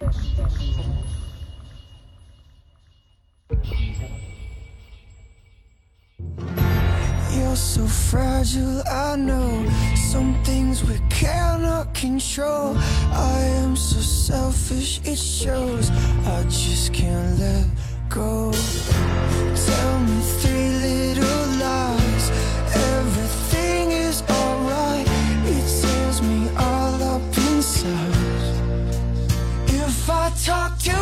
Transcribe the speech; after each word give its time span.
You're 0.00 0.10
so 7.56 7.86
fragile, 7.86 8.82
I 8.88 9.16
know. 9.16 9.68
Some 9.96 10.40
things 10.44 10.84
we 10.84 10.98
cannot 11.10 11.94
control. 11.94 12.76
I 13.12 13.40
am 13.62 13.74
so 13.74 13.98
selfish, 14.00 15.00
it 15.04 15.18
shows. 15.18 15.90
I 16.26 16.44
just 16.44 16.92
can't 16.92 17.40
let. 17.40 17.47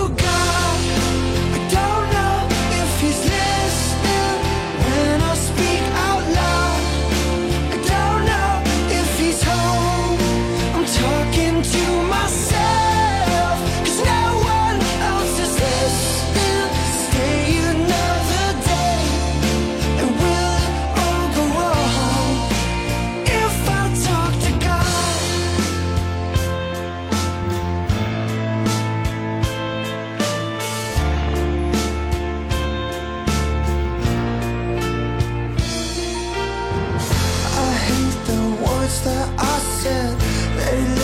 God. 0.08 0.45
Hey 40.66 40.95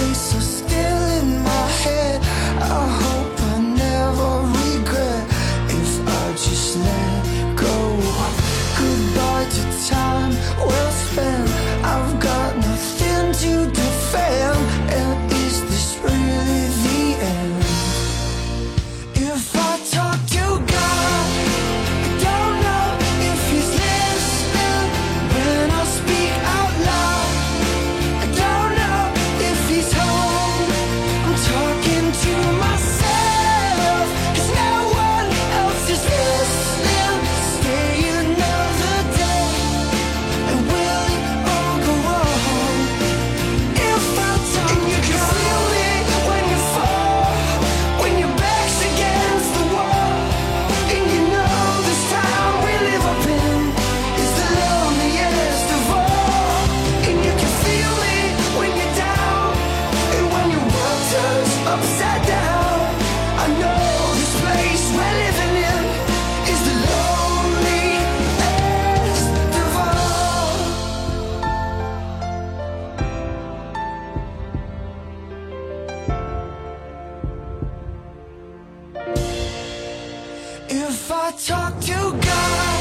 if 81.04 81.10
I 81.10 81.32
talk 81.32 81.80
to 81.80 82.12
God 82.26 82.71